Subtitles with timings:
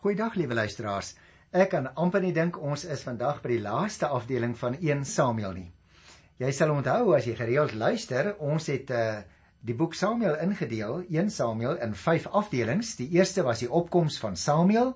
[0.00, 1.10] Goeiedag liewe luisteraars.
[1.52, 5.52] Ek kan amper nie dink ons is vandag by die laaste afdeling van 1 Samuel
[5.52, 5.66] nie.
[6.40, 9.18] Jy sal onthou as jy gereeld luister, ons het uh
[9.60, 12.94] die boek Samuel ingedeel, 1 Samuel in 5 afdelings.
[12.96, 14.94] Die eerste was die opkoms van Samuel,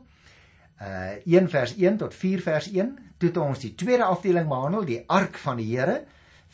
[0.81, 2.95] uh 1 vers 1 tot 4 vers 1.
[3.21, 5.99] Toe het ons die tweede afdeling behandel, die ark van die Here,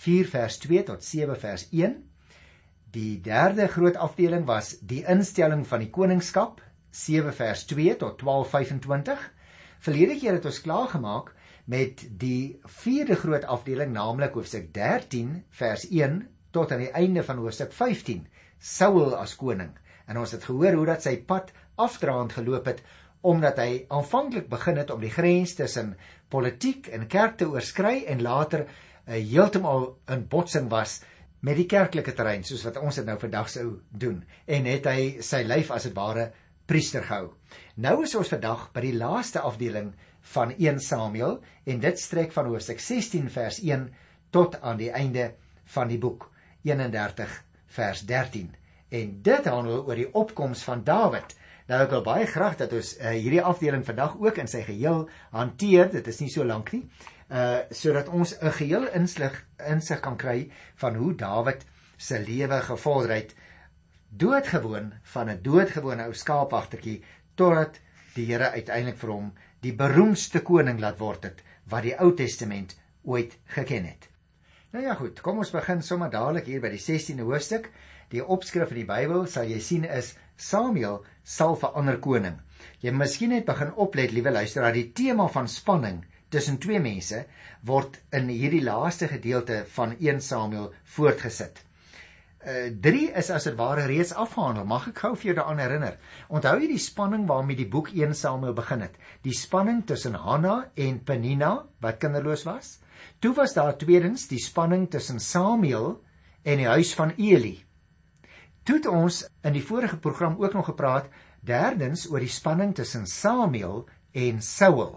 [0.08, 1.94] 4 vers 2 tot 7 vers 1.
[2.98, 6.58] Die derde groot afdeling was die instelling van die koningskap,
[6.90, 9.28] 7 vers 2 tot 12:25.
[9.80, 15.86] Verlede keer het ons klaar gemaak met die vierde groot afdeling, naamlik hoofstuk 13 vers
[15.88, 18.26] 1 tot aan die einde van hoofstuk 15,
[18.58, 19.70] Saul as koning.
[20.06, 22.82] En ons het gehoor hoe dat sy pad afdraand geloop het
[23.20, 25.94] omdat hy aanvanklik begin het om die grens tussen
[26.32, 31.00] politiek en kerk te oorskry en later uh, heeltemal in botsing was
[31.44, 35.02] met die kerklike terrein soos wat ons dit nou vandag sou doen en het hy
[35.24, 36.30] sy lyf as dit ware
[36.70, 37.32] priester gehou.
[37.82, 39.90] Nou is ons vandag by die laaste afdeling
[40.34, 43.88] van 1 Samuel en dit strek van hoofstuk 16 vers 1
[44.30, 45.32] tot aan die einde
[45.74, 46.28] van die boek
[46.62, 47.34] 31
[47.74, 48.50] vers 13.
[48.90, 51.34] En dit handel oor die opkoms van Dawid.
[51.70, 55.04] Nou ek wil baie graag dat ons uh, hierdie afdeling vandag ook in sy geheel
[55.34, 55.90] hanteer.
[55.90, 56.84] Dit is nie so lank nie.
[57.30, 60.50] Uh sodat ons 'n geheel insig insig kan kry
[60.82, 61.62] van hoe Dawid
[61.96, 63.34] se lewe gevorder het
[64.10, 67.02] doodgewoon van 'n doodgewone ou skaapwagtertjie
[67.34, 67.80] totdat
[68.14, 69.32] die Here uiteindelik vir hom
[69.62, 74.08] die beroemdste koning laat word het wat die Ou Testament ooit geken het.
[74.72, 77.70] Nou ja goed, kom ons begin sommer dadelik hier by die 16de hoofstuk.
[78.10, 82.40] Die opskrif in die Bybel sal jy sien is Samuel sal verander koning.
[82.80, 87.24] Jy miskien net begin oplet, liewe luisteraar, die tema van spanning tussen twee mense
[87.66, 91.64] word in hierdie laaste gedeelte van 1 Samuel voortgesit.
[92.40, 94.64] 3 uh, is as dit ware reeds afgehandel.
[94.64, 95.96] Mag ek gou vir jou daaraan herinner?
[96.32, 98.94] Onthou jy die spanning waarmee die boek 1 Samuel begin het?
[99.26, 102.78] Die spanning tussen Hanna en Penina wat kinderloos was?
[103.20, 105.98] Toe was daar tweedens die spanning tussen Samuel
[106.42, 107.58] en die huis van Eli.
[108.64, 111.12] Toe het ons in die vorige program ook nog gepraat
[111.44, 113.84] derdens oor die spanning tussen Samuel
[114.16, 114.96] en Saul.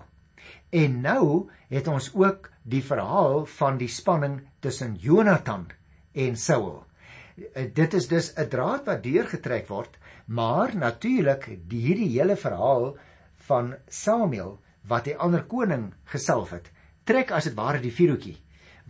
[0.72, 5.68] En nou het ons ook die verhaal van die spanning tussen Jonathan
[6.16, 6.86] en Saul.
[7.34, 12.98] Eh, dit is dus 'n draad wat deurgetrek word, maar natuurlik die hierdie hele verhaal
[13.36, 16.72] van Samuel wat die ander koning gesalf het,
[17.04, 18.38] trek as dit ware die vuurtjie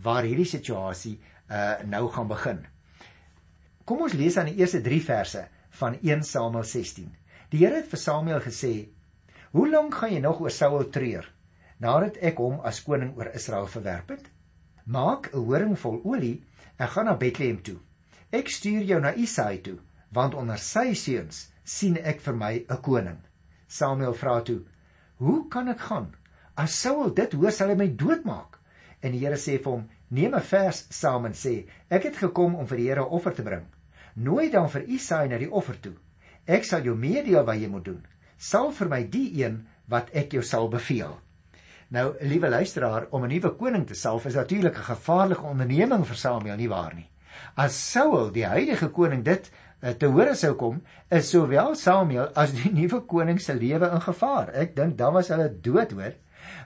[0.02, 2.66] waar hierdie situasie uh nou gaan begin.
[3.84, 7.16] Kom ons lees aan die eerste 3 verse van 1 Samuel 16.
[7.50, 8.88] Die Here het vir Samuel gesê:
[9.52, 11.32] "Hoe lank gaan jy nog oor Saul treur
[11.78, 14.30] nadat ek hom as koning oor Israel verwerp het?
[14.84, 16.44] Maak 'n horing vol olie
[16.76, 17.80] en gaan na Bethlehem toe."
[18.34, 19.76] Ek stuur jou na Isaai toe,
[20.10, 23.20] want onder sy seuns sien ek vir my 'n koning.
[23.68, 24.64] Samuel vra toe:
[25.18, 26.08] "Hoe kan ek gaan?
[26.56, 28.58] As Saul dit hoor, sal hy my doodmaak."
[29.02, 32.56] En die Here sê vir hom: "Neem 'n vers saam en sê: Ek het gekom
[32.56, 33.66] om vir die Here offer te bring.
[34.16, 35.94] Nooi dan vir Isaai na die offer toe.
[36.46, 38.06] Ek sal jou meedeel wat jy moet doen.
[38.36, 41.20] Sal vir my die een wat ek jou sal beveel."
[41.90, 46.16] Nou, liewe luisteraar, om 'n nuwe koning te salf is natuurlik 'n gevaarlike onderneming vir
[46.16, 47.13] Samuel, nie waar nie?
[47.56, 49.50] As Saul, die huidige koning, dit
[49.82, 50.80] uh, te hore sou kom,
[51.10, 54.52] is sowel Samuel as die nuwe koning se lewe in gevaar.
[54.54, 56.14] Ek dink dan was hulle dood, hoor.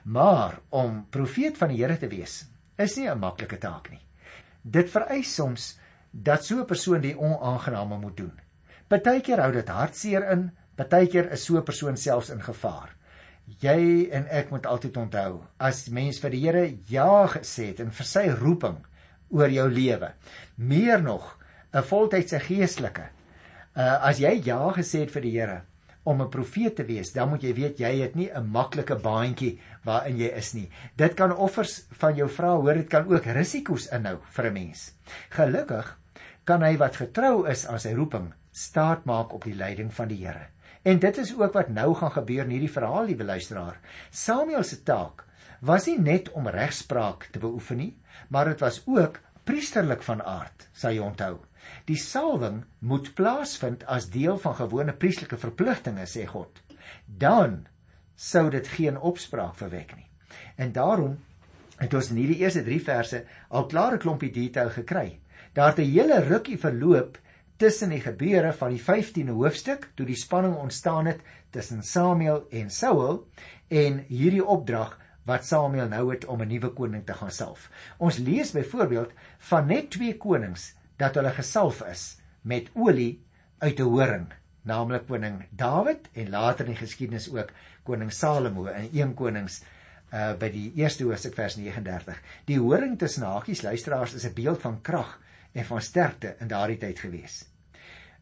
[0.03, 2.43] Maar om profeet van die Here te wees,
[2.77, 4.01] is nie 'n maklike taak nie.
[4.63, 5.77] Dit vereis soms
[6.11, 8.39] dat so 'n persoon die onaangename moet doen.
[8.87, 12.95] Partykeer hou dit hartseer in, partykeer is so 'n persoon selfs in gevaar.
[13.59, 17.91] Jy en ek moet altyd onthou, as mens vir die Here ja gesê het en
[17.91, 18.77] vir sy roeping
[19.29, 20.13] oor jou lewe.
[20.55, 21.37] Meer nog,
[21.73, 23.09] 'n voltydse geestelike.
[23.77, 25.61] Uh as jy ja gesê het vir die Here
[26.03, 29.59] om 'n profeet te wees, dan moet jy weet jy het nie 'n maklike baantjie
[29.83, 30.69] waarin jy is nie.
[30.95, 34.93] Dit kan offers van jou vra, hoor, dit kan ook risiko's inhou vir 'n mens.
[35.29, 35.97] Gelukkig
[36.43, 40.25] kan hy wat getrou is aan sy roeping staat maak op die leiding van die
[40.25, 40.47] Here.
[40.83, 43.79] En dit is ook wat nou gaan gebeur in hierdie verhaal, liewe luisteraar.
[44.09, 45.25] Samuel se taak
[45.59, 47.93] was nie net om regspraak te beoefen nie,
[48.29, 51.39] maar dit was ook priesterlik van aard, sê jy onthou.
[51.89, 56.61] Die salwing moet plaasvind as deel van gewone priestelike verpligtinge, sê God.
[57.05, 57.65] Dan
[58.15, 60.07] sou dit geen opspraak verwek nie.
[60.57, 61.17] En daarom
[61.79, 65.19] het ons in hierdie eerste 3 verse al klare klompie detail gekry.
[65.53, 67.17] Daar het 'n hele rukkie verloop
[67.57, 71.19] tussen die gebeure van die 15de hoofstuk toe die spanning ontstaan het
[71.49, 73.27] tussen Samuel en Saul
[73.67, 74.97] en hierdie opdrag
[75.29, 77.69] wat Samuel nou het om 'n nuwe koning te gaan salf.
[77.97, 83.23] Ons lees byvoorbeeld van net twee konings dat hulle gesalf is met olie
[83.59, 84.27] uit 'n horing.
[84.61, 87.51] naamlik koning Dawid en later in die geskiedenis ook
[87.83, 89.61] koning Salomo in 1 Konings
[90.13, 92.21] uh by die eerste hoofstuk vers 39.
[92.45, 95.19] Die horing tussen hakies luisteraars is 'n beeld van krag
[95.53, 97.45] en van sterkte in daardie tyd gewees.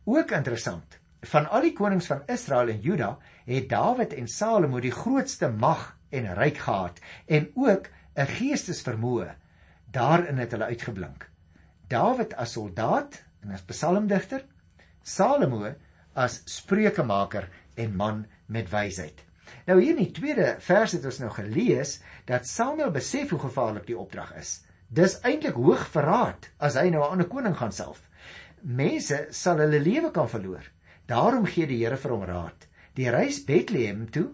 [0.04, 4.92] Ook interessant, van al die konings van Israel en Juda het Dawid en Salomo die
[4.92, 9.36] grootste mag en ryk gehad en ook 'n geestesvermoë.
[9.92, 11.30] Daarin het hulle uitgeblink.
[11.88, 14.46] Dawid as soldaat en as psalmdigter,
[15.04, 15.74] Salomo
[16.14, 19.24] as spreukemaker en man met wysheid.
[19.66, 23.88] Nou hier in die tweede vers het ons nou gelees dat Samuel besef hoe gevaarlik
[23.88, 24.64] die opdrag is.
[24.88, 28.02] Dis eintlik hoog verraad as hy nou 'n ander koning gaan self.
[28.62, 30.64] Mense sal hulle lewe kan verloor.
[31.06, 32.68] Daarom gee die Here vir hom raad.
[32.96, 34.32] Die reis Bethlehem toe,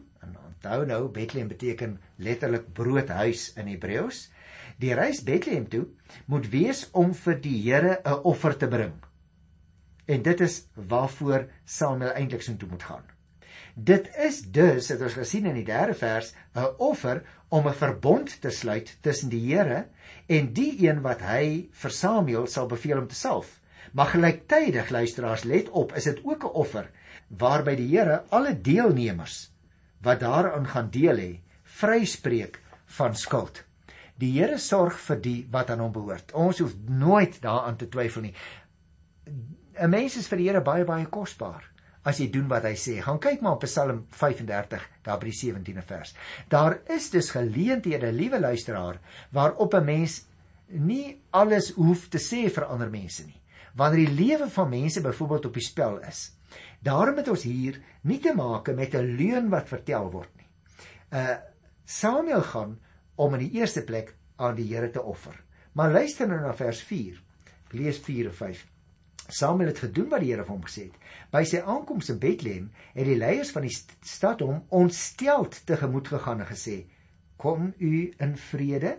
[0.64, 4.30] onthou nou Bethlehem beteken letterlik broodhuis in Hebreëus.
[4.80, 5.88] Die reis Bethlehem toe
[6.32, 8.94] moet wees om vir die Here 'n offer te bring.
[10.08, 13.04] En dit is waarvoor Samuel eintlik so toe moet gaan.
[13.76, 18.42] Dit is dus, het ons gesien in die derde vers, 'n offer om 'n verbond
[18.42, 19.88] te sluit tussen die Here
[20.28, 23.60] en die een wat hy vir Samuel sal beveel om te salf.
[23.92, 26.90] Maar gelyktydig, luisteraars, let op, is dit ook 'n offer
[27.28, 29.53] waarby die Here alle deelnemers
[30.04, 31.32] wat daaraan gaan deel hê,
[31.80, 32.60] vryspreek
[32.98, 33.64] van skuld.
[34.20, 36.34] Die Here sorg vir die wat aan hom behoort.
[36.38, 38.36] Ons hoef nooit daaraan te twyfel nie.
[39.26, 41.64] 'n Mens is vir die Here baie baie kosbaar
[42.04, 42.98] as jy doen wat hy sê.
[43.02, 46.14] Gaan kyk maar op Psalm 35 daar by die 17de vers.
[46.52, 49.00] Daar is dus geleenthede, liewe luisteraar,
[49.32, 50.26] waarop 'n mens
[50.68, 53.40] nie alles hoef te sê vir ander mense nie.
[53.76, 56.32] Wanneer die lewe van mense byvoorbeeld op die spel is.
[56.84, 60.48] Daarom het ons hier nie te maak met 'n leuen wat vertel word nie.
[61.12, 61.38] Uh
[61.86, 62.80] Samuel gaan
[63.16, 65.44] om in die eerste plek aan die Here te offer.
[65.74, 67.22] Maar luister nou na vers 4.
[67.66, 68.68] Ek lees 4 en 5.
[69.28, 70.98] Samuel het gedoen wat die Here vir hom gesê het.
[71.32, 76.44] By sy aankoms in Bethlehem het die leiers van die stad hom ontsteld tegemoet gegaan
[76.44, 76.86] en gesê:
[77.38, 78.98] "Kom u in vrede?"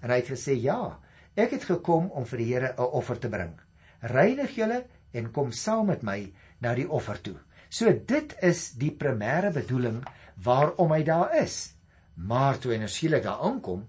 [0.00, 1.00] En hy het gesê: "Ja,
[1.36, 3.60] ek het gekom om vir die Here 'n offer te bring.
[4.00, 6.32] Reinig julle en kom saam met my
[6.64, 7.36] na die offer toe."
[7.68, 10.02] So dit is die primêre bedoeling
[10.44, 11.74] waarom hy daar is.
[12.14, 13.82] Maar toe hy nou skielik daar aankom,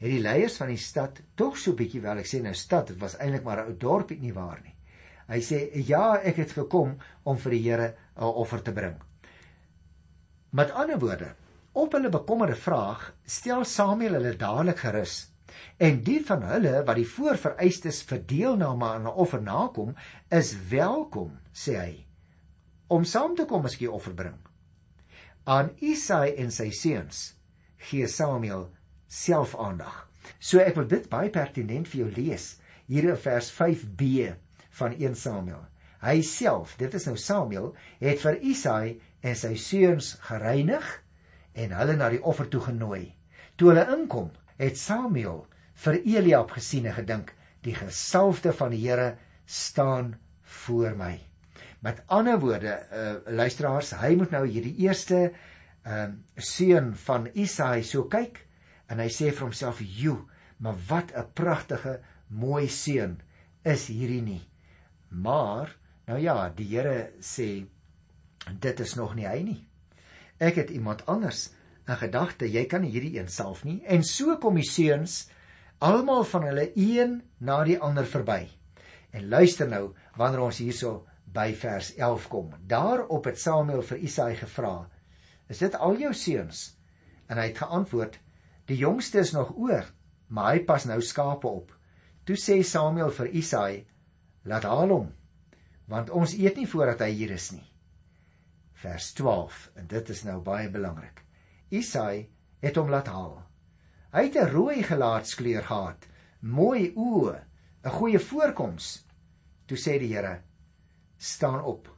[0.00, 3.00] het die leiers van die stad tog so bietjie wel ek sê nou stad, dit
[3.00, 4.74] was eintlik maar 'n ou dorpie nie waar nie.
[5.28, 5.58] Hy sê
[5.88, 8.96] ja, ek het gekom om vir die Here 'n offer te bring.
[10.50, 11.34] Met ander woorde,
[11.72, 15.30] op hulle bekommerde vraag stel Samuel hulle dadelik gerus.
[15.78, 19.94] En die van hulle wat die voorvereistes vir deelname aan 'n offer nakom,
[20.30, 22.05] is welkom, sê hy,
[22.88, 24.36] om saam te kom as jy offer bring.
[25.46, 27.32] Aan Isai en sy seuns
[27.88, 28.68] gee Samuel
[29.06, 30.06] self aandag.
[30.38, 32.56] So ek wil dit baie pertinent vir jou lees
[32.90, 34.32] hier in vers 5b
[34.78, 35.62] van 1 Samuel.
[36.02, 37.70] Hy self, dit is nou Samuel,
[38.02, 38.96] het vir Isai
[39.26, 40.86] en sy seuns gereinig
[41.56, 43.14] en hulle na die offer toe genooi.
[43.56, 44.28] Toe hulle inkom,
[44.60, 45.46] het Samuel
[45.86, 47.32] vir Eliab gesien en gedink,
[47.64, 49.16] die gesalfde van die Here
[49.46, 50.14] staan
[50.62, 51.16] voor my.
[51.84, 55.30] Met ander woorde, uh, luisteraars, hy moet nou hierdie eerste
[55.86, 58.40] ehm uh, seun van Isai so kyk
[58.90, 60.26] en hy sê vir homself, "Jo,
[60.58, 63.20] maar wat 'n pragtige, mooi seun
[63.62, 64.42] is hierdie nie."
[65.08, 65.76] Maar
[66.06, 67.66] nou ja, die Here sê
[68.60, 69.68] dit is nog nie hy nie.
[70.38, 71.50] Ek het iemand anders
[71.88, 72.48] in gedagte.
[72.50, 73.82] Jy kan hierdie een self nie.
[73.86, 75.28] En so kom die seuns
[75.78, 78.48] almal van hulle een na die ander verby.
[79.10, 82.54] En luister nou wanneer ons hierso by vers 11 kom.
[82.66, 84.88] Daarop het Samuel vir Isaai gevra:
[85.48, 86.76] "Is dit al jou seuns?"
[87.28, 88.18] En hy het geantwoord:
[88.66, 89.84] "Die jongste is nog oor,
[90.28, 91.76] maar hy pas nou skape op."
[92.24, 93.86] Toe sê Samuel vir Isaai:
[94.46, 95.08] laat haal hom
[95.90, 97.64] want ons eet nie voordat hy hier is nie
[98.82, 101.22] vers 12 en dit is nou baie belangrik
[101.74, 102.26] Isai
[102.62, 103.40] het hom laat haal
[104.14, 106.06] hy het 'n rooi gelaatskleur gehad
[106.58, 108.90] mooi oë 'n goeie voorkoms
[109.66, 110.42] toe sê die Here
[111.18, 111.88] staan op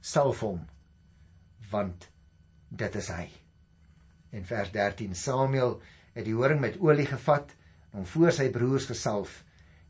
[0.00, 0.60] salf hom
[1.70, 2.10] want
[2.68, 3.28] dit is hy
[4.30, 5.80] in vers 13 Samuel
[6.14, 7.54] het die horing met olie gevat
[7.92, 9.42] om voor sy broers gesalf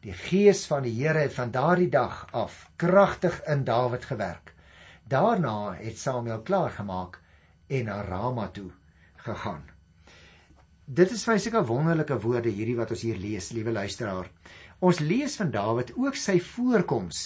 [0.05, 4.53] Die gees van die Here het van daardie dag af kragtig in Dawid gewerk.
[5.09, 7.21] Daarna het Samuel klaar gemaak
[7.67, 8.69] en na Rama toe
[9.25, 9.63] gegaan.
[10.85, 14.29] Dit is baie seker wonderlike woorde hierdie wat ons hier lees, liewe luisteraar.
[14.85, 17.23] Ons lees van Dawid ook sy voorkoms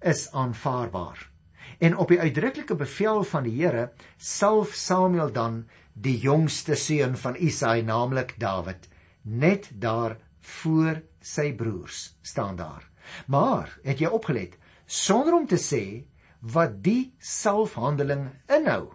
[0.00, 1.30] is aanvaarbaar.
[1.78, 7.36] En op die uitdruklike bevel van die Here salf Samuel dan die jongste seun van
[7.36, 8.88] Isaai, naamlik Dawid,
[9.22, 12.88] net daar voor sy broers staan daar.
[13.26, 16.04] Maar het jy opgelet sonder om te sê
[16.40, 18.28] wat die salfhandeling
[18.58, 18.92] inhou.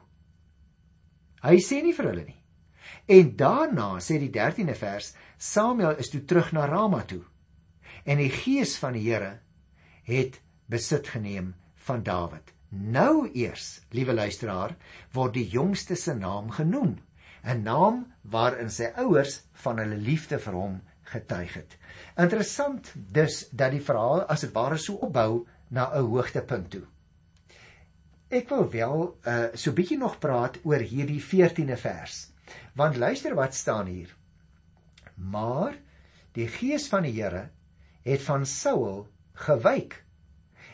[1.44, 2.40] Hy sê nie vir hulle nie.
[3.12, 7.24] En daarna sê die 13de vers, Samuel is toe terug na Rama toe.
[8.08, 9.40] En die gees van die Here
[10.08, 11.54] het besit geneem
[11.88, 12.54] van Dawid.
[12.70, 14.76] Nou eers, liewe luisteraar,
[15.14, 16.98] word die jongste se naam genoem,
[17.44, 21.78] 'n naam waarin sy ouers van hulle liefde vir hom getuig het.
[22.18, 26.86] Interessant dus dat die verhaal as dit ware so opbou na 'n hoogtepunt toe.
[28.30, 32.32] Ek wil wel uh so bietjie nog praat oor hierdie 14de vers.
[32.76, 34.16] Want luister wat staan hier.
[35.16, 35.76] Maar
[36.32, 37.50] die gees van die Here
[38.04, 40.04] het van Saul gewyk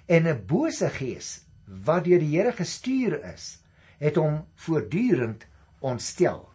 [0.10, 1.46] en 'n bose gees
[1.86, 3.60] wat deur die Here gestuur is,
[4.00, 5.46] het hom voortdurend
[5.80, 6.50] ontstel.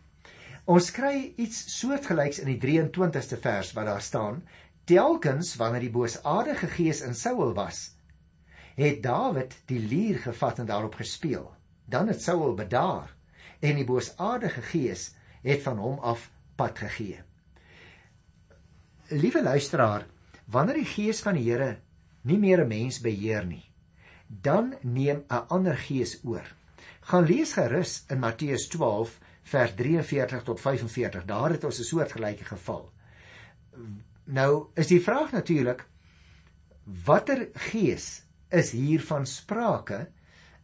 [0.64, 4.42] Ons kry iets soortgelyks in die 23ste vers wat daar staan:
[4.84, 7.94] Telkens wanneer die boosaardige gees in Saul was,
[8.74, 11.52] het Dawid die lier gevat en daarop gespeel.
[11.84, 13.14] Dan het Saul bedaar
[13.60, 17.20] en die boosaardige gees het van hom af pad gegee.
[19.08, 20.06] Liewe luisteraar,
[20.44, 21.83] wanneer die gees van die Here
[22.24, 23.64] nie meer 'n mens beheer nie,
[24.28, 26.44] dan neem 'n ander gees oor.
[27.00, 31.24] Gaan lees gerus in Matteus 12 vers 43 tot 45.
[31.24, 32.92] Daar het ons 'n soortgelyke geval.
[34.24, 35.86] Nou is die vraag natuurlik
[37.04, 40.08] watter gees is hier van sprake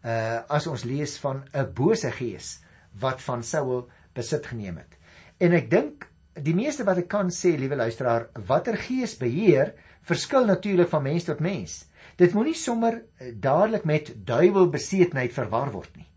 [0.05, 2.61] uh as ons lees van 'n bose gees
[3.01, 4.97] wat van Saul besit geneem het.
[5.39, 6.10] En ek dink
[6.45, 9.75] die meeste wat ek kan sê, liewe luisteraar, watter gees beheer
[10.09, 11.85] verskil natuurlik van mens tot mens.
[12.21, 16.09] Dit moenie sommer uh, dadelik met duiwelbesetenheid verwar word nie.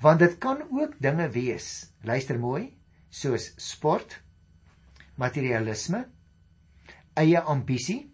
[0.00, 1.90] Want dit kan ook dinge wees.
[2.08, 2.70] Luister mooi,
[3.10, 4.16] soos sport,
[5.20, 6.06] materialisme,
[7.20, 8.06] eie ambisie.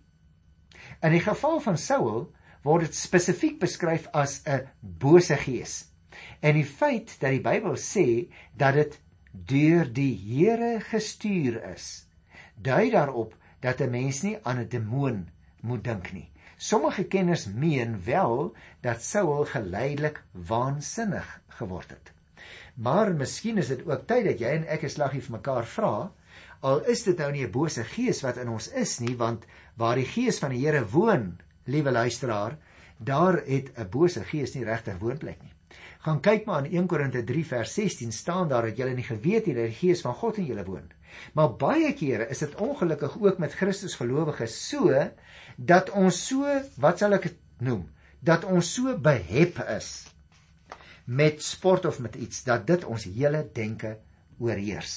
[1.04, 2.24] In die geval van Saul
[2.66, 5.84] word dit spesifiek beskryf as 'n bose gees.
[6.40, 8.98] En die feit dat die Bybel sê dat dit
[9.44, 12.06] deur die Here gestuur is,
[12.56, 15.28] dui daarop dat 'n mens nie aan 'n demoon
[15.60, 16.30] moet dink nie.
[16.56, 22.12] Sommige kenners meen wel dat Saul geleidelik waansinnig geword het.
[22.74, 26.12] Maar miskien is dit ook tyd dat jy en ek 'n slaggie vir mekaar vra,
[26.60, 29.96] al is dit nou nie 'n bose gees wat in ons is nie, want waar
[29.96, 32.58] die gees van die Here woon, liewe luisteraar,
[32.98, 35.55] daar het 'n bose gees nie regtig woonplek nie.
[36.06, 39.48] Gaan kyk maar in 1 Korinte 3 vers 16 staan daar dat julle nie geweet
[39.50, 40.84] het dat die gees van God in julle woon.
[41.34, 44.92] Maar baie kere is dit ongelukkig ook met Christus gelowiges so
[45.56, 46.46] dat ons so,
[46.78, 47.88] wat sal ek noem,
[48.22, 50.06] dat ons so behep is
[51.06, 53.96] met sport of met iets dat dit ons hele denke
[54.38, 54.94] oorheers.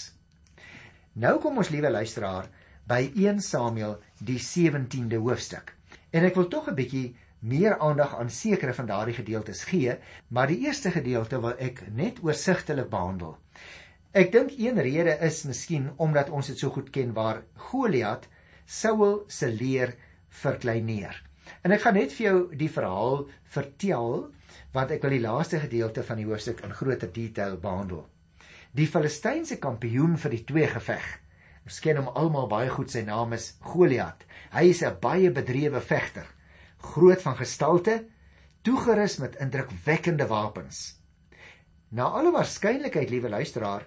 [1.17, 2.51] Nou kom ons liewe luisteraar
[2.89, 5.73] by 1 Samuel die 17de hoofstuk.
[6.13, 9.95] En ek wil tog 'n bietjie meer aandag aan sekere van daardie gedeeltes gee,
[10.27, 13.37] maar die eerste gedeelte wil ek net oorsigtelik behandel.
[14.11, 18.27] Ek dink een rede is miskien omdat ons dit so goed ken waar Goliat
[18.65, 19.95] Saul se leer
[20.41, 21.15] verkleineer.
[21.63, 24.29] En ek gaan net vir jou die verhaal vertel
[24.73, 28.03] want ek wil die laaste gedeelte van die hoofstuk in groter detail behandel.
[28.77, 31.05] Die Filistynse kampioen vir die twee geveg.
[31.65, 34.25] Ons ken hom almal baie goed, sy naam is Goliat.
[34.53, 36.25] Hy is 'n baie bedrewe vegter,
[36.79, 38.05] groot van gestalte,
[38.61, 40.99] toegerus met indrukwekkende wapens.
[41.89, 43.85] Na alle waarskynlikheid, liewe luisteraar,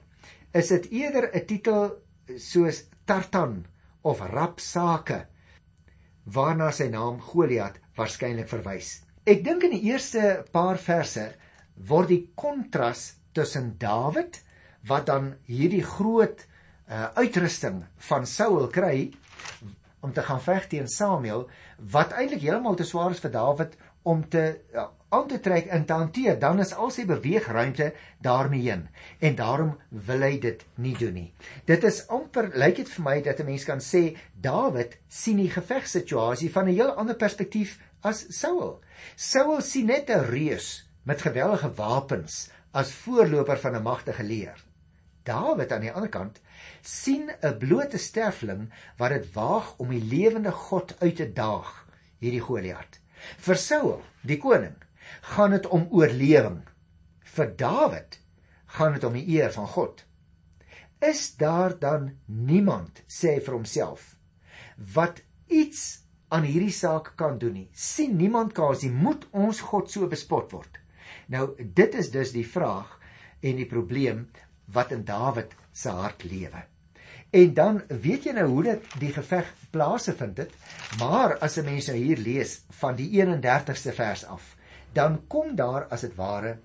[0.53, 2.03] is dit eerder 'n titel
[2.37, 3.65] soos Tartan
[4.03, 5.27] of Rapsake
[6.25, 9.03] waarna sy naam Goliat waarskynlik verwys.
[9.27, 11.35] Ek dink in die eerste paar verse
[11.89, 14.43] word die kontras tussen Dawid
[14.87, 16.45] wat dan hierdie groot
[16.89, 19.13] uh, uitrusting van Saul kry
[20.03, 21.47] om te gaan veg teen Samuel
[21.95, 24.43] wat eintlik heeltemal te swaar is vir Dawid om te
[24.75, 26.39] ja, aan te trek en te hanteer.
[26.39, 27.93] Dan is al sy beweegruimte
[28.25, 28.89] daarmee heen.
[29.21, 31.29] En daarom wil hy dit nie doen nie.
[31.69, 35.51] Dit is amper lyk dit vir my dat 'n mens kan sê Dawid sien die
[35.51, 38.81] gevegssituasie van 'n heel ander perspektief as Saul.
[39.17, 44.72] Saul sien net 'n reus met geweldige wapens as voorloper van 'n magtige leer
[45.25, 46.41] Dawid aan die ander kant
[46.83, 51.87] sien 'n blote sterfling wat dit waag om die lewende God uit te daag,
[52.19, 52.99] hierdie Goliat.
[53.39, 54.77] Vir Saul, die koning,
[55.35, 56.63] gaan dit om oorlewing.
[57.23, 58.19] Vir Dawid
[58.67, 60.05] gaan dit om die eer van God.
[61.03, 64.17] Is daar dan niemand, sê hy vir homself,
[64.95, 66.03] wat iets
[66.33, 67.69] aan hierdie saak kan doen nie?
[67.73, 70.79] sien niemand kans nie, moet ons God so bespot word?
[71.29, 72.99] Nou, dit is dus die vraag
[73.43, 74.29] en die probleem
[74.73, 76.65] wat in Dawid se hart lewe.
[77.33, 80.51] En dan weet jy nou hoe dit die geveg plase vind dit.
[81.01, 84.57] Maar as 'n mens nou hier lees van die 31ste vers af,
[84.93, 86.59] dan kom daar as dit ware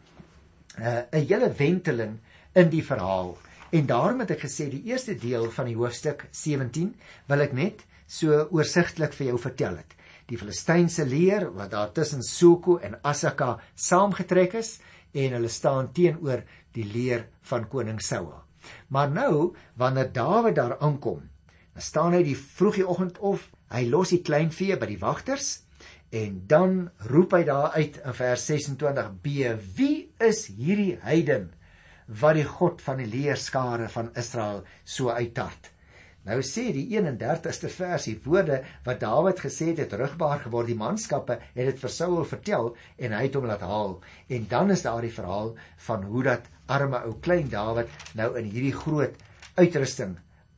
[0.80, 2.20] uh, 'n hele wenteling
[2.54, 3.38] in die verhaal.
[3.72, 6.96] En daarom het ek gesê die eerste deel van die hoofstuk 17
[7.28, 9.96] wil ek net so oorsigtelik vir jou vertel het.
[10.28, 14.80] Die Filistynse leer wat daar tussen Soko en Assaka saamgetrek is
[15.14, 16.44] en hulle staan teenoor
[16.78, 18.34] die leer van koning Saul.
[18.94, 21.24] Maar nou wanneer Dawid daar aankom,
[21.74, 23.42] dan staan hy die vroegie oggend op,
[23.74, 25.62] hy los die kleinvee by die wagters
[26.16, 31.50] en dan roep hy daar uit in vers 26b: Wie is hierdie heiden
[32.08, 35.72] wat die God van die leerskare van Israel so uittart?
[36.28, 40.68] Nou sê die 31ste versie woorde wat Dawid gesê het het rugbaar geword.
[40.68, 43.96] Die manskappe het dit vir Saul vertel en hy het hom laat haal.
[44.28, 45.54] En dan is daar die verhaal
[45.88, 49.16] van hoe dat arme ou klein Dawid nou in hierdie groot
[49.56, 50.18] uitrusting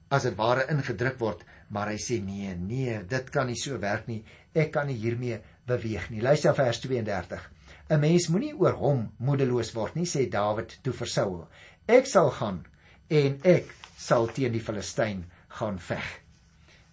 [0.10, 1.46] as dit ware ingedruk word.
[1.70, 4.24] Maar hy sê nee nee dit kan nie so werk nie.
[4.58, 5.38] Ek kan nie hiermee
[5.70, 6.26] beweeg nie.
[6.26, 7.50] Luister vers 32
[7.90, 11.48] 'n mens moenie oor hom moedeloos word nie sê Dawid toe vir Saul.
[11.88, 12.66] Ek sal gaan
[13.10, 15.24] en ek sal teen die Filistyn
[15.58, 16.08] gaan veg.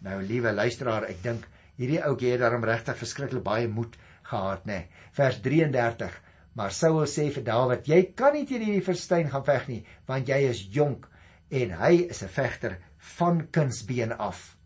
[0.04, 1.46] Nou liewe luisteraar, ek dink
[1.76, 3.96] hierdie ouetjie het daarom regtig verskriklik baie moed
[4.30, 4.80] gehad, nê.
[4.80, 5.04] Nee.
[5.16, 6.22] Vers 33.
[6.56, 10.28] Maar Saul sê vir Dawid: "Jy kan nie teen hierdie verstein gaan veg nie, want
[10.28, 11.08] jy is jonk
[11.50, 12.78] en hy is 'n vegter
[13.18, 14.56] van kindsbeen af."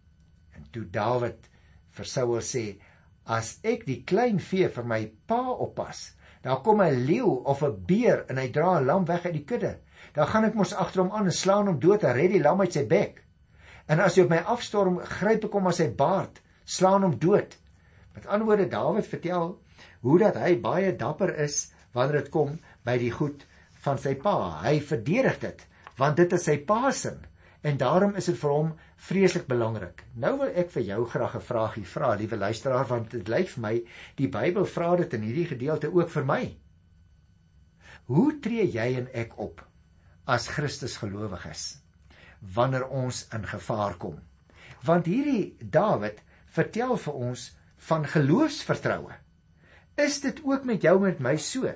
[0.54, 1.48] En toe Dawid
[1.90, 2.78] vir Saul sê:
[3.26, 7.84] "As ek die klein vee vir my pa oppas, dan kom 'n leeu of 'n
[7.86, 9.78] beer en hy dra 'n lam weg uit die kudde.
[10.14, 12.60] Dan gaan ek mos agter hom aan en slaan hom dood en red die lam
[12.60, 13.24] uit sy bek."
[13.90, 17.56] En as hy op my afstorm, gryp ek hom aan sy baard, slaan hom dood.
[18.14, 19.56] Met ander woorde, Dawid vertel
[20.04, 22.54] hoe dat hy baie dapper is wanneer dit kom
[22.86, 23.42] by die goed
[23.84, 24.62] van sy pa.
[24.64, 25.66] Hy verdedig dit
[26.00, 27.12] want dit is sy pa se
[27.60, 28.70] en daarom is dit vir hom
[29.08, 30.04] vreeslik belangrik.
[30.16, 33.62] Nou wil ek vir jou graag 'n vraagie vra, liewe luisteraar, want dit lyk vir
[33.62, 33.74] my
[34.16, 36.56] die Bybel vra dit in hierdie gedeelte ook vir my.
[38.06, 39.60] Hoe tree jy en ek op
[40.26, 41.82] as Christus gelowiges?
[42.40, 44.18] Wanneer ons in gevaar kom.
[44.84, 46.22] Want hierdie Dawid
[46.54, 47.50] vertel vir ons
[47.88, 49.12] van geloofsvertroue.
[50.00, 51.72] Is dit ook met jou met my so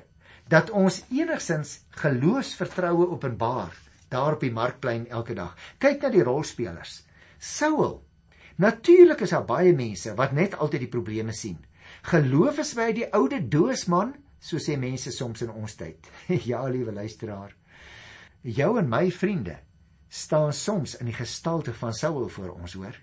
[0.48, 3.76] dat ons enigsins geloofsvertroue openbaar
[4.12, 5.54] daar op die markplein elke dag?
[5.78, 7.02] Kyk na die rolspelers.
[7.38, 8.02] Saul.
[8.56, 11.58] Natuurlik is daar baie mense wat net altyd die probleme sien.
[12.08, 16.08] Geloof is by die oude doosman, so sê mense soms in ons tyd.
[16.50, 17.52] ja, liewe luisteraar.
[18.44, 19.58] Jou en my vriende
[20.14, 22.94] staan soms in die gestalte van Saul voor ons hoor.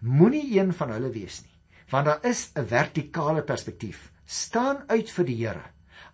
[0.00, 1.56] Moenie een van hulle wees nie,
[1.90, 4.12] want daar is 'n vertikale perspektief.
[4.24, 5.64] Staan uit vir die Here.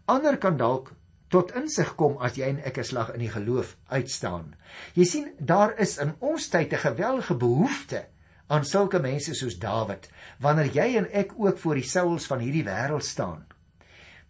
[0.07, 0.93] Ander kan dalk
[1.29, 4.55] tot insig kom as jy en ek 'n slag in die geloof uitstaan.
[4.95, 8.07] Jy sien, daar is in ons tyd 'n geweldige behoefte
[8.47, 12.65] aan sulke mense soos Dawid, wanneer jy en ek ook voor die Sauls van hierdie
[12.65, 13.47] wêreld staan.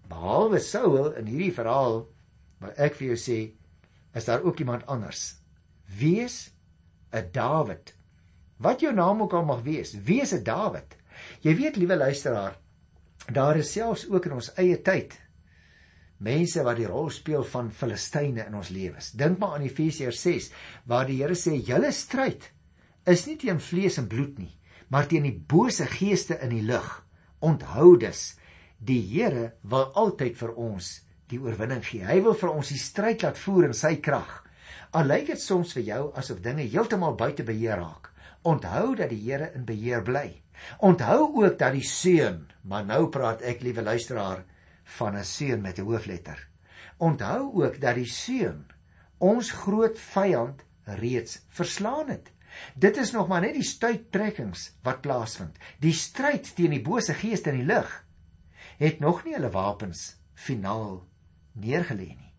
[0.08, 2.06] Behalwe Saul in hierdie verhaal,
[2.60, 3.52] wat ek vir jou sê,
[4.14, 5.43] is daar ook iemand anders
[5.98, 6.50] Wees
[7.12, 7.94] 'n Dawid.
[8.56, 10.96] Wat jou naam ook al mag wees, wees 'n Dawid.
[11.40, 12.58] Jy weet, liewe luisteraar,
[13.32, 15.24] daar is selfs ook in ons eie tyd
[16.24, 19.12] mense wat die rol speel van Filistyne in ons lewens.
[19.12, 20.50] Dink maar aan Efesiërs 6
[20.90, 22.50] waar die Here sê julle stryd
[23.10, 24.52] is nie teen vlees en bloed nie,
[24.88, 26.86] maar teen die bose geeste in die lug.
[27.44, 28.36] Onthou dus,
[28.78, 32.04] die Here wil altyd vir ons die oorwinning gee.
[32.04, 34.43] Hy wil vir ons die stryd laat voer in sy krag.
[34.94, 38.12] Al lyk dit soms vir jou asof dinge heeltemal buite beheer raak.
[38.46, 40.28] Onthou dat die Here in beheer bly.
[40.78, 44.44] Onthou ook dat die seun, maar nou praat ek liewe luisteraar
[44.98, 46.38] van 'n seun met 'n hoofletter.
[46.98, 48.66] Onthou ook dat die seun
[49.18, 52.30] ons groot vyand reeds verslaan het.
[52.74, 55.58] Dit is nog maar net die stuittrekkings wat plaasvind.
[55.80, 58.04] Die stryd teen die bose geeste in die lug
[58.78, 61.04] het nog nie hulle wapens finaal
[61.52, 62.33] neergelê nie.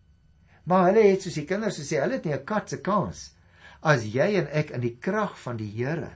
[0.66, 3.32] Maar hulle het soos die kinders sê, hulle het nie 'n kat se kans
[3.82, 6.10] as jy en ek in die krag van die Here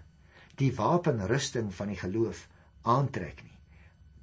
[0.59, 2.49] die wapenrusting van die geloof
[2.83, 3.59] aantrek nie.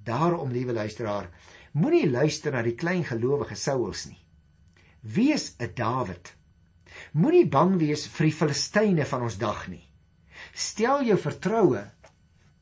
[0.03, 1.29] Daarom, liewe luisteraar,
[1.71, 4.19] moenie luister na die klein gelowige Sauls nie.
[5.01, 6.33] Wees 'n Dawid.
[7.13, 9.83] Moenie bang wees vir die Filistyne van ons dag nie.
[10.53, 11.91] Stel jou vertroue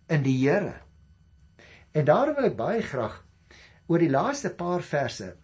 [0.10, 0.82] in die Here.
[1.93, 3.23] En daarom wil ek baie graag
[3.88, 5.36] oor die laaste paar verse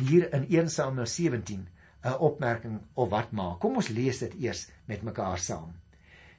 [0.00, 1.68] hier in 1 Samuel 17
[2.02, 3.60] 'n opmerking of wat maak.
[3.60, 5.74] Kom ons lees dit eers met mekaar saam.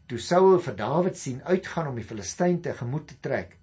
[0.07, 3.57] Toe Saul vir Dawid sien uitgaan om die Filistyn te gemoed te trek,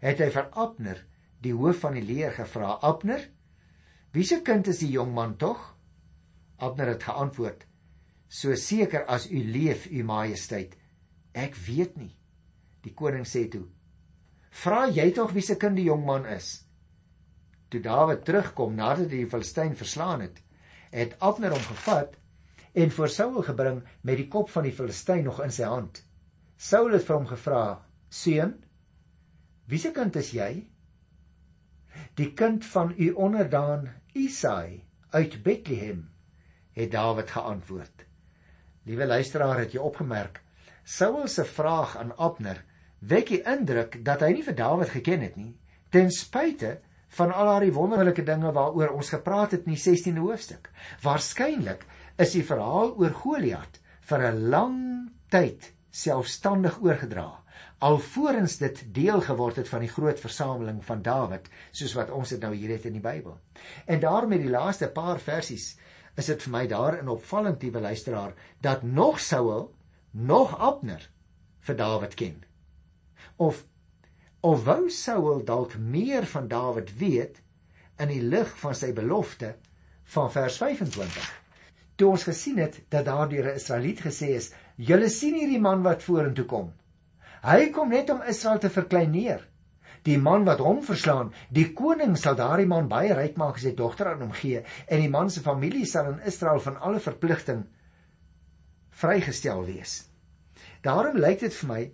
[0.00, 1.02] het hy vir Abner,
[1.44, 3.28] die hoof van die leer, gevra: "Abner,
[4.12, 5.74] wie se kind is die jong man tog?"
[6.58, 7.66] Abner het geantwoord:
[8.28, 10.76] "So seker as u leef, u majesteit,
[11.34, 12.16] ek weet nie."
[12.82, 13.66] Die koning sê toe:
[14.50, 16.64] "Vra jy tog wie se kind die jong man is?"
[17.72, 20.42] Toe Dawid terugkom nadat hy die Filistyn verslaan het,
[20.92, 22.18] het Abner hom gevat
[22.76, 26.02] en voor Saul gebring met die kop van die Filistyn nog in sy hand.
[26.56, 27.64] Saul het vir hom gevra:
[28.08, 28.54] "Seun,
[29.66, 30.66] wie se kind is jy?"
[32.16, 36.10] "Die kind van u onderdaan Isai uit Bethlehem,"
[36.72, 38.06] het Dawid geantwoord.
[38.84, 40.42] Liewe luisteraar, het jy opgemerk,
[40.84, 42.64] Saul se vraag aan Abner
[42.98, 45.58] wek die indruk dat hy nie vir Dawid geken het nie,
[45.90, 46.80] ten spyte
[47.18, 50.70] van al haar wonderlike dinge waaroor ons gepraat het in die 16de hoofstuk.
[51.02, 54.80] Waarskynlik is die verhaal oor Goliat vir 'n lang
[55.28, 57.42] tyd selfstandig oorgedra
[57.82, 62.42] alvorens dit deel geword het van die groot versameling van Dawid soos wat ons dit
[62.42, 63.34] nou hier het in die Bybel.
[63.90, 65.72] En daarmee die laaste paar versies
[66.14, 69.72] is dit vir my daarin opvallend die luisteraar dat nog Saul
[70.12, 71.08] nog Abner
[71.66, 72.44] vir Dawid ken.
[73.36, 73.64] Of
[74.42, 77.38] of wou Saul dalk meer van Dawid weet
[78.02, 79.54] in die lig van sy belofte
[80.14, 81.30] van vers 25
[82.02, 85.82] toe ons gesien het dat daar deur 'n Israeliet gesê is: "Julle sien hierdie man
[85.82, 86.72] wat vorentoe kom.
[87.42, 89.48] Hy kom net om Israel te verkleineer.
[90.02, 93.74] Die man wat hom verslaan, die koning sal daardie man baie ryk maak as sy
[93.74, 97.66] dogter aan hom gee en die man se familie sal in Israel van alle verpligting
[98.90, 100.08] vrygestel wees."
[100.82, 101.90] Daarom lyk dit vir my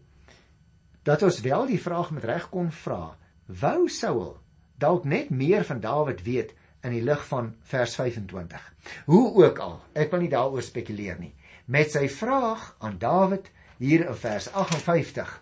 [1.08, 3.16] dat ons wel die vraag met reg kon vra:
[3.46, 4.36] Wou Saul
[4.78, 6.52] dalk net meer van Dawid weet
[6.84, 8.66] in die lig van vers 25.
[9.08, 11.32] Hoe ook al, ek wil nie daaroor spekuleer nie.
[11.66, 13.48] Met sy vraag aan Dawid
[13.80, 15.32] hier in vers 58.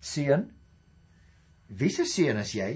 [0.00, 0.46] Seun,
[1.66, 2.70] wie se seun is jy?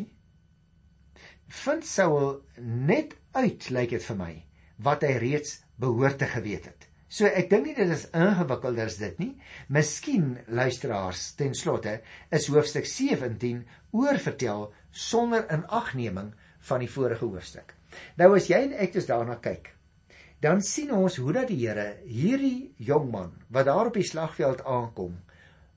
[1.64, 4.32] Vind Saul net uit, lyk dit vir my,
[4.86, 6.83] wat hy reeds behoort te geweet het.
[7.14, 9.30] So ek dink nie dit is ingewikkelder as dit nie.
[9.70, 12.00] Miskien luisteraars ten slotte
[12.34, 13.60] is hoofstuk 17
[13.94, 16.32] oorvertel sonder inagneming
[16.66, 17.76] van die vorige hoofstuk.
[18.18, 19.70] Nou as jy en ek dus daarna kyk,
[20.42, 24.64] dan sien ons hoe dat die Here hierdie jong man wat daar op die slagveld
[24.66, 25.14] aankom,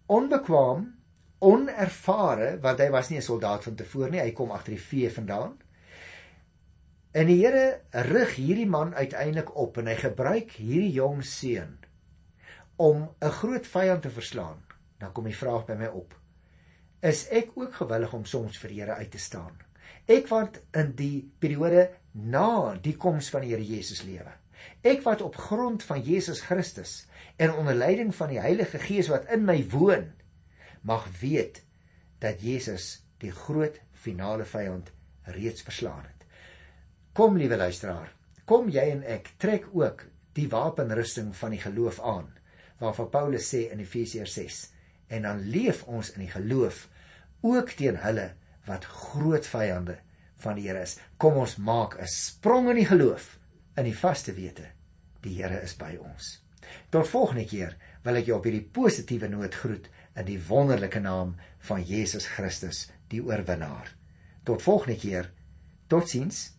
[0.09, 0.87] onbekwaam,
[1.45, 5.09] onervare, want hy was nie 'n soldaat van tevore nie, hy kom agter die vee
[5.09, 5.53] vandaan.
[7.17, 7.79] En die Here
[8.11, 11.77] rig hierdie man uiteindelik op en hy gebruik hierdie jong seun
[12.77, 14.59] om 'n groot vyand te verslaan.
[14.99, 16.13] Dan kom die vraag by my op:
[17.01, 19.57] Is ek ook gewillig om soms vir die Here uit te staan?
[20.05, 24.33] Ek wat in die periode na die koms van die Here Jesus lewe.
[24.83, 29.25] Ek wat op grond van Jesus Christus en onder leiding van die Heilige Gees wat
[29.25, 30.13] in my woon,
[30.81, 31.63] mag weet
[32.19, 34.91] dat Jesus die groot finale vyand
[35.23, 36.16] reeds verslaan het.
[37.17, 38.11] Kom liewe luisteraar,
[38.45, 40.03] kom jy en ek trek ook
[40.37, 42.27] die wapenrusting van die geloof aan,
[42.77, 44.57] waarvan Paulus sê in Efesiërs 6,
[45.17, 46.83] en dan leef ons in die geloof
[47.41, 48.27] ook teen hulle
[48.67, 49.95] wat groot vyande
[50.43, 50.99] van die Here is.
[51.17, 53.39] Kom ons maak 'n sprong in die geloof
[53.77, 54.67] in die vaste wete
[55.21, 56.43] die Here is by ons.
[56.91, 61.33] Tot volgende keer wil ek jou op hierdie positiewe noot groet in die wonderlike naam
[61.59, 63.89] van Jesus Christus, die oorwinnaar.
[64.43, 65.31] Tot volgende keer.
[65.87, 66.56] Totsiens.